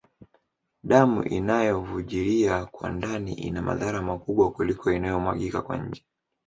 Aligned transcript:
Damu 0.83 1.23
inayovujilia 1.23 2.65
kwa 2.65 2.89
ndani 2.89 3.33
ina 3.33 3.61
madhara 3.61 4.01
makubwa 4.01 4.51
kuliko 4.51 4.91
inayomwagika 4.91 5.61
kwa 5.61 5.77
nje 5.77 6.05